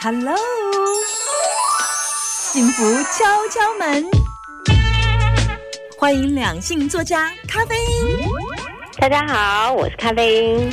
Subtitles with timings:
[0.00, 0.32] Hello，
[2.52, 4.06] 幸福敲敲门，
[5.98, 8.28] 欢迎两性作家咖啡因。
[8.98, 10.70] 大家好，我是咖啡因。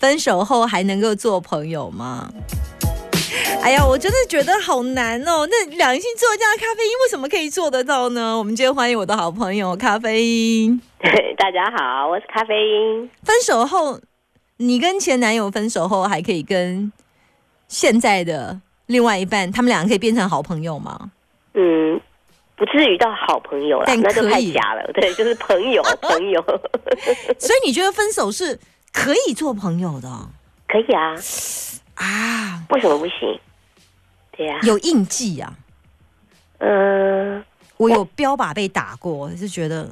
[0.00, 2.28] 分手后还能够做朋友吗？
[3.62, 5.46] 哎呀，我真的觉得好难哦。
[5.46, 8.36] 那两性作家咖啡因为什么可以做得到呢？
[8.36, 10.80] 我们今天欢迎我的好朋友咖啡因。
[11.36, 13.10] 大家好，我是咖啡因。
[13.22, 14.00] 分手后，
[14.56, 16.90] 你跟前男友分手后还可以跟
[17.68, 21.10] 现在的另外一半，他们两个可以变成好朋友吗？
[21.54, 22.00] 嗯，
[22.56, 24.90] 不至于到好朋友了，但那就太可以假了。
[24.94, 26.42] 对，就是朋友， 朋友
[27.38, 28.58] 所以你觉得分手是
[28.92, 30.08] 可以做朋友的
[30.66, 31.14] 可以啊，
[31.94, 32.64] 啊？
[32.70, 33.38] 为什么不行？
[34.62, 35.52] 有印记啊？
[36.58, 37.42] 嗯、
[37.78, 39.88] 我有标靶被打过，是觉得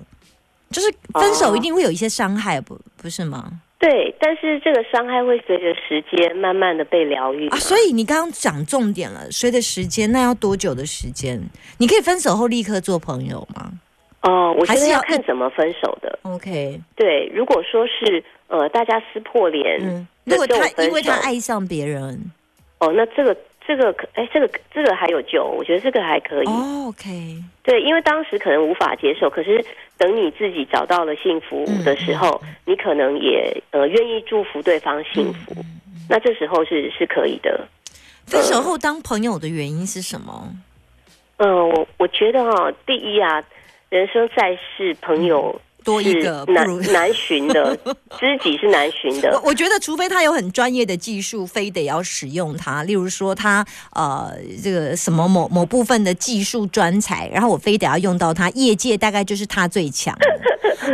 [0.71, 3.51] 就是分手一定会有一些伤害，不不是吗？
[3.79, 11.41] 对，但是这个伤害会随着时间慢慢的被疗愈啊，所以你刚刚讲重点了，随着时间，那要多久的时间？
[11.79, 13.71] 你可以分手后立刻做朋友吗
[14.23, 16.19] 哦，我觉得还是要要看怎么分手的。
[16.23, 22.21] ？OK，对，如果说是呃大家撕破脸嗯，如果他因为他爱上别人
[22.81, 23.35] 哦，那这个
[23.69, 26.47] 这个可哎，这个这个还有救，我觉得这个还可以。
[26.47, 29.63] 哦，OK，对，因为当时可能无法接受，可是
[29.99, 35.55] 等你自己找到了幸福的时候，你可能也呃愿意祝福对方幸福，
[36.09, 37.69] 那这时候是是可以的。
[38.25, 40.51] 分手后当朋友的原因是什么？
[41.37, 43.45] 嗯、我我觉得哈、第一啊，
[43.91, 47.75] 人生在世，朋友多一个不如难难寻的，
[48.21, 49.31] 知己是难寻的。
[49.43, 60.27] 我我觉得，除非他有很专业的技术，非得要使用它，例如说他呃这个什么某某部分的技术专才，然后我非得要用到它，业界大概就是他最强的。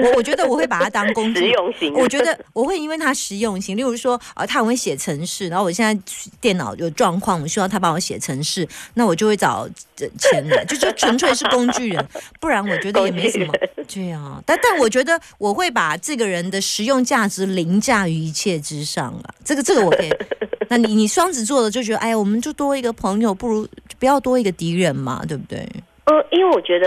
[0.02, 6.02] 我我觉得我会把它当工具 实用型我觉得我会因为它实用性，例如说啊他很会写程式，然后我现在
[6.40, 9.68] 电脑有状况，我需要他帮我写程式，那我就会找
[10.00, 12.08] 呃前男，就就纯粹是工具人，
[12.40, 13.52] 不然我觉得也没什么。
[13.92, 20.10] 对啊，但但我觉得我会把这个人的实用价值凌驾于一切之上啊，这个这个我可以。
[20.70, 23.68] 那你你双子座的就觉得，哎呀，我们就多一个朋友，不如
[23.98, 25.58] 不要多一个敌人嘛，对不对？
[26.06, 26.86] 呃，因为我觉得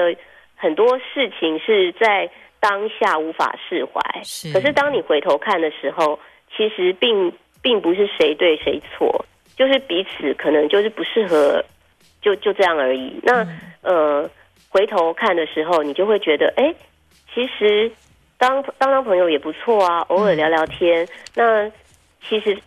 [0.55, 2.29] 很多事情是在
[2.59, 6.19] 当下无法释怀，是可是当你回头看的时候，
[6.55, 7.31] 其实并
[7.61, 9.25] 并不是谁对谁错，
[9.55, 11.63] 就是彼此可能就是不适合，
[12.21, 13.19] 就就这样而已。
[13.23, 14.29] 那、嗯呃，
[14.69, 16.73] 回头看的时候，你就会觉得，哎，
[17.33, 17.91] 其实
[18.37, 21.07] 当当当朋友也不错啊，偶尔聊聊天。
[21.35, 21.69] 那
[22.27, 22.57] 其实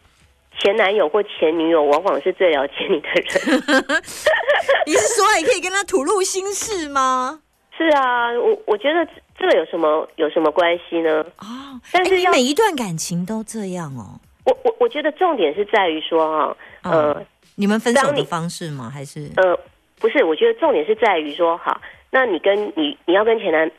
[0.59, 4.03] 前男友或前女友往往是最了解你的人。
[4.87, 7.41] 你是说你可以跟他吐露心事吗？
[7.77, 9.07] 是啊，我我觉得
[9.41, 11.25] 这个有什么有什么关系呢？
[11.39, 14.21] 哦，但是每一段感情都这样哦。
[14.45, 18.91] 我我我觉得重点是在于说哈、呃、嗯你们分手的方式吗？
[18.93, 19.59] 还是呃，
[19.99, 21.81] 不是，我觉得重点是在于说，好，
[22.11, 23.71] 那你跟你你要跟前男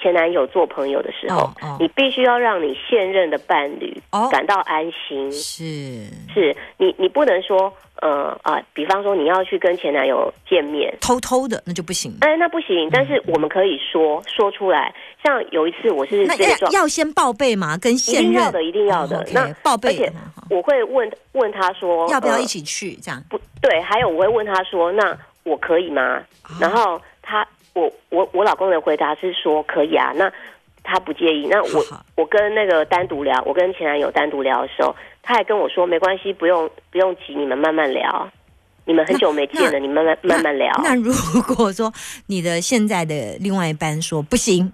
[0.00, 5.30] 前男友做朋友的时候，哦哦你必须要让你现任的伴侣哦感到安心。
[5.32, 7.72] 是是你你不能说
[8.02, 10.96] 呃啊、比方说你要去跟前男友见面。
[11.02, 12.16] 偷偷的，那就不行。
[12.22, 14.94] 哎，那不行，但是我们可以说说出来。
[15.22, 17.76] 像有一次，我是那这个状要要先报备吗？
[17.76, 19.22] 跟现任定要的，一定要的。
[19.34, 20.12] 那报备而且
[20.48, 22.94] 我会问问他说，呃要不要一起去？
[23.02, 30.12] 这样不对，还有我会问他说：“那我可以吗？”哦然后他，我我我老公的回答是说可以啊。
[30.14, 30.32] 那
[30.82, 31.46] 他不介意。
[31.46, 31.84] 那我
[32.16, 38.30] 我跟那个单独聊，我跟前男友单独聊的时候，他还跟我说没关系，不用不用急，你们慢慢聊。
[38.86, 40.72] 你们很久没见了，你们慢慢慢慢聊。
[40.82, 41.12] 那如
[41.54, 41.92] 果说
[42.26, 44.72] 你的现在的另外一半说不行，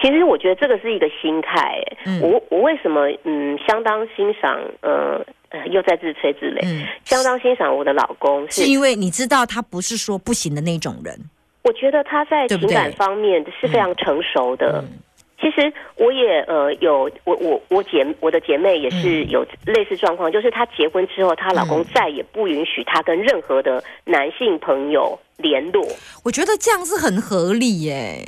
[0.00, 1.96] 其实我觉得这个是一个心态、欸。
[2.04, 11.18] 嗯我我为什么嗯相当欣赏呃呃又在自吹自擂，嗯，相当欣赏我的老公是是因为你知道他不是说不行的那种人。
[11.64, 14.84] 我觉得他在情感方面是非常成熟的。
[14.86, 14.98] 嗯
[15.40, 25.86] 其实我也呃有我我我姐我的姐妹也是嗯有类似状况，就是她结婚之后，她老公嗯再也不允许她跟任何的男性朋友联络。
[26.24, 28.24] 我觉得这样是很合理耶。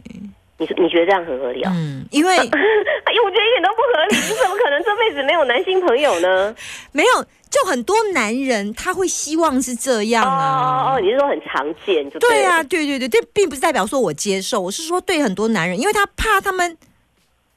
[0.58, 1.73] 你说你觉得这样很合理啊？
[1.75, 6.55] 嗯，因为 哎呦，我觉得一点都不合理， 你怎么可能这辈子没有男性朋友呢？
[6.93, 10.93] 没有，就很多男人他会希望是这样哦啊。
[10.93, 16.76] 哦哦，你是说很常见就了对啊，对对对，这并不是代表说我接受，我是说对很多男人，因为他怕他们，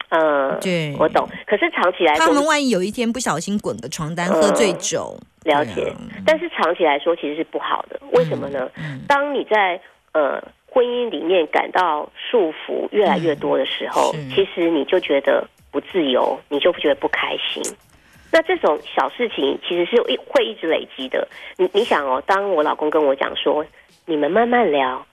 [0.09, 1.27] 嗯，对我懂。
[1.47, 5.95] 可是长期来说，他们万一有一天不小心滚个床单、喝醉酒，了解啊，
[6.25, 7.97] 但是长期来说其实是不好的。
[8.11, 8.69] 为什么呢？
[8.77, 9.79] 嗯当你在
[10.13, 17.61] 呃婚姻里面感到束缚越来越多的时候，嗯其实你就觉得不自由，你就觉得不开心。
[18.31, 21.27] 那这种小事情其实是一会一直累积的。
[21.57, 23.65] 你你想哦，当我老公跟我讲说，
[24.05, 25.03] 你们慢慢聊，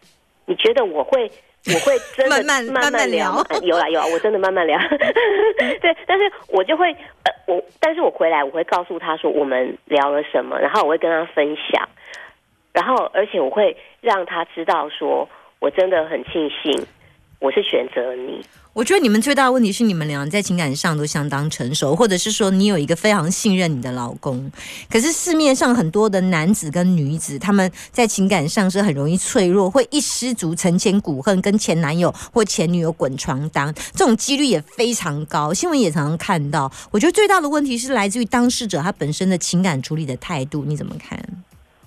[0.44, 1.30] 你觉得我会
[1.66, 4.78] 我会真的慢慢慢慢慢聊有啦有啊，我真的慢慢聊。
[5.80, 6.92] 对，但是我就会
[7.24, 11.88] 呃，我但是我回来我会告诉他说我们聊了什么，然后我会跟他分享，
[12.72, 15.26] 然后而且我会让他知道说
[15.60, 16.86] 我真的很庆幸
[17.38, 18.40] 我是选择你。
[18.72, 24.50] 我觉得你们最大的问题是你们俩在情感上都相当成熟，或者是说你有一个非常信任你的老公。
[24.90, 35.54] 可是市面上很多的男子跟女子，他们在情感上是很容易脆弱，会一失足成千古恨，跟前男友或前女友滚床单，这种几率也非常高。
[35.54, 36.70] 新闻也常常看到。
[36.90, 41.18] 我觉得最大的问题是来自于当事者他本身的情感处理的态度，你怎么看？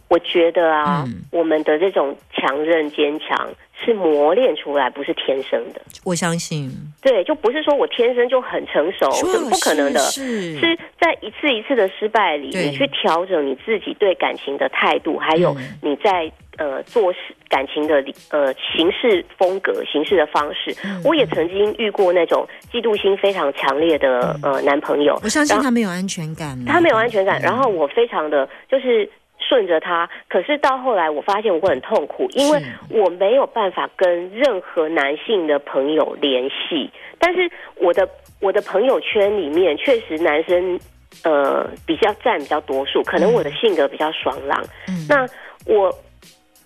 [0.09, 1.21] 我觉得啊，嗯。
[1.31, 3.49] 我们的这种强韧坚强
[3.83, 5.81] 是磨练出来，不是天生的。
[6.03, 6.69] 我相信，
[7.01, 9.99] 对，就不是说我天生就很成熟，说这不可能的。
[9.99, 10.59] 是是。
[10.59, 15.79] 是在一次一次的失败里，你去调整你自己对感情的态度，还有嗯。
[15.81, 20.75] 你在呃做事感情的呃行事风格、行事的方式。
[20.83, 21.01] 嗯。
[21.05, 29.09] 我也曾经遇过那种嫉妒心非常强烈的呃男朋友，我相信他没有安全感，他没有安全感，嗯然后我非常的就是
[29.49, 36.87] 顺着他，可是到后来我发现我会很痛苦，因为我没有办法跟任何男性的朋友联系，
[37.17, 38.07] 但是我的
[38.39, 40.79] 我的朋友圈里面确实男生
[41.23, 44.93] 呃比较占比较多数，可能我的性格比较爽朗，嗯。
[45.09, 45.27] 那
[45.65, 45.91] 我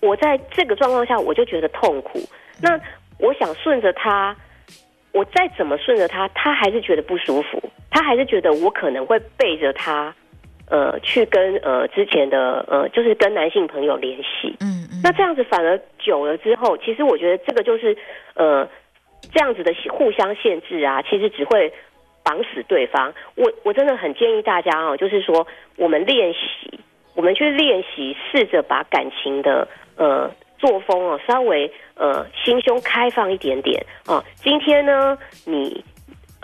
[0.02, 2.20] 我在这个状况下我就觉得痛苦，
[2.60, 2.78] 那
[3.18, 4.36] 我想顺着他。
[5.16, 10.12] 我再怎么顺着他，他还是觉得不舒服，他还是觉得我可能会背着他，
[10.70, 14.56] 呃，去跟呃之前的呃，就是跟男性朋友联系。
[14.60, 17.96] 嗯嗯，那这样子反而久了之后，其实我觉得这个就是
[18.34, 18.68] 呃
[19.32, 21.72] 这样子的互相限制啊，其实只会
[22.22, 23.12] 绑死对方。
[23.34, 25.46] 我我真的很建议大家哦，就是说
[25.76, 26.78] 我们练习，
[27.14, 34.24] 我们去练习，试着把感情的呃作风哦稍微呃心胸开放一点点哦。
[34.36, 35.84] 今天呢，你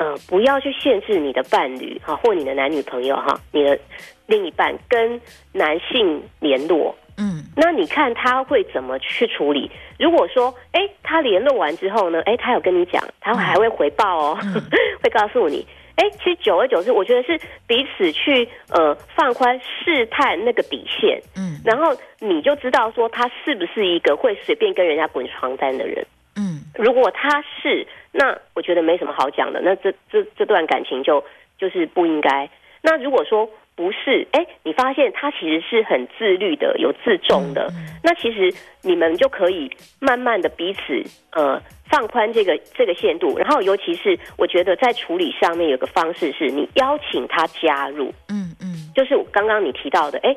[0.00, 3.78] 呃不要去限制你的伴侣哈、或你的男女朋友哈、你的
[4.26, 5.20] 另一半跟
[5.52, 6.96] 男性联络。
[7.18, 9.70] 嗯那你看他会怎么去处理？
[9.98, 14.38] 如果说，哎，他联络完之后呢，哎，他有跟你讲，他还会回报哦，
[15.04, 15.66] 会告诉你。
[15.96, 26.02] 哎，其实久而久之，我觉得是彼此去呃放宽试探那个底线，嗯然后你就知道说他是不是一个会随便跟人家滚床单的人。
[26.36, 31.22] 嗯如果他是，那我觉得没什么好讲的，那这这这段感情就
[31.58, 32.48] 就是不应该。
[32.82, 37.70] 那如果说不是，哎，你发现他其实是很自律的，有自重的，
[38.02, 38.52] 那其实
[38.82, 39.70] 你们就可以
[40.00, 41.02] 慢慢的彼此
[41.32, 48.90] 呃放宽这个这个限度，然后尤其是我觉得在处理上面有个方式是你邀请他加入，嗯嗯。
[48.94, 50.36] 就是刚刚你提到的，哎，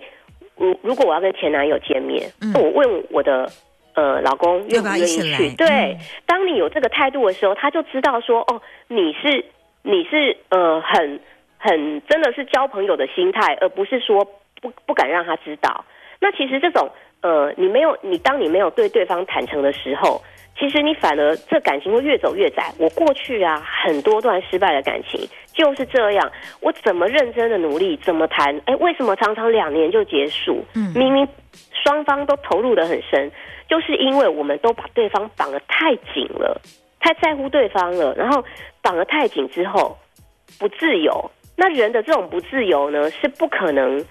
[0.56, 2.54] 我如果我要跟前男友见面，嗯。
[2.54, 3.50] 我问我的
[3.96, 5.56] 呃老公愿不愿意去？
[5.56, 9.46] 对，嗯当你有这个态度的时候，他就知道说，哦，你是
[9.82, 11.20] 你是呃很
[11.58, 14.26] 很真的是交朋友的心态，而不是说
[14.62, 15.86] 不不敢让他知道。
[16.20, 16.90] 那其实这种
[17.22, 20.22] 呃，你没有你当你没有对对方坦诚的时候，
[20.58, 22.72] 其实你反而这感情会越走越窄。
[22.78, 25.20] 我过去啊，很多段失败的感情
[25.54, 30.64] 就是这样，我怎么认真的努力，怎么谈，哎，为什么常常两年就结束？
[30.76, 31.28] 嗯明明
[31.84, 33.30] 双方都投入的很深，
[33.74, 36.62] 就是因为我们都把对方绑得太紧了，
[37.00, 38.44] 太在乎对方了，然后
[38.84, 39.98] 绑得太紧之后
[40.60, 41.32] 不自由。
[41.56, 44.06] 那人的这种不自由呢，是不可能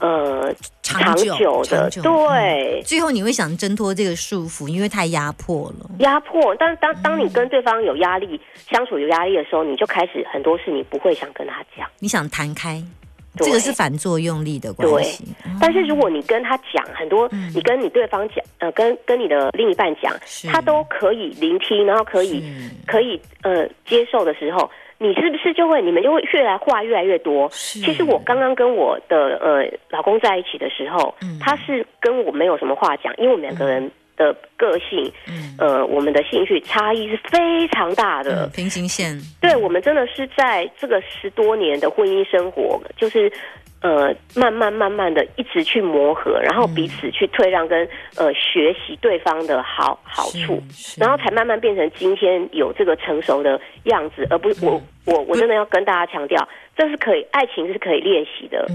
[0.00, 2.82] 呃长久久的，久对。
[2.86, 5.90] 最后你会想挣脱这个束缚，因为太压迫了。
[5.98, 11.86] 压迫，但当当你跟对方有压力、相处有压力的时候，你就开始很多事你不会想跟他讲。
[11.98, 13.03] 你想弹开，对
[13.36, 15.24] 这个是反作用力的关系。
[15.44, 20.12] 嗯但是如果你跟他讲很多，你跟你对方讲，呃，跟跟你的另一半讲，
[20.52, 22.44] 他都可以聆听，然后可以
[22.86, 27.48] 可以呃接受的时候，你是不是就会你们就会越来话越来越多？
[27.50, 31.38] 其实我刚刚跟我的呃老公在一起的时候，嗯。
[31.40, 35.54] 他是跟我没有什么话讲，因为我们两个人的个性，嗯。
[35.56, 38.46] 呃，我们的兴趣差异是非常大的。
[38.46, 43.32] 嗯平行线，对，我们真的是在这个十多年的婚姻生活，就是
[43.80, 50.60] 呃，慢慢慢慢的一直去磨合，然后彼此去退让跟呃学习对方的好好处，
[50.98, 58.66] 然后才慢慢变成今天有这个成熟的样子，而不是我我我真的要跟大家强调，这是可以爱情是可以练习的，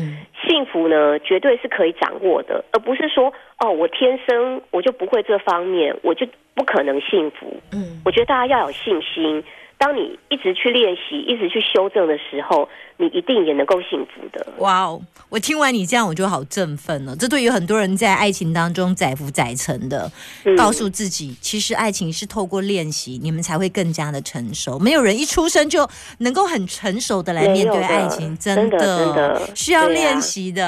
[0.47, 7.55] 幸福呢绝对是可以掌握的，而不是说哦我天生我就不会这方面，我就不可能幸福。
[7.73, 9.43] 嗯，我觉得大家要有信心。
[9.79, 12.67] 当你一直去练习，一直去修正的时候，
[12.97, 14.45] 你一定也能够幸福的。
[14.57, 15.01] 哇哦！
[15.29, 17.15] 我听完你这样，我就好振奋了。
[17.15, 20.11] 这对于很多人在爱情当中载浮载沉的，
[20.57, 24.77] 告诉自己，其实爱情是透过练习，你们才会更加的成熟。
[24.77, 30.67] 没有人一出生就能够很成熟的来面对爱情，真的真的需要练习的，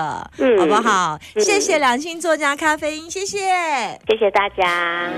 [0.58, 1.20] 好不好？
[1.36, 3.40] 谢谢两性作家咖啡因，谢谢，
[4.08, 5.12] 谢谢大家。